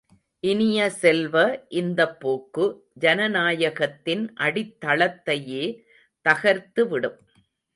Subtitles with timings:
[0.43, 1.35] இனிய செல்வ,
[1.73, 2.65] இந்தப் போக்கு
[2.99, 5.63] ஜனநாயகத்தின் அடித்தளத்தையே
[6.25, 7.19] தகர்த்து விடும்.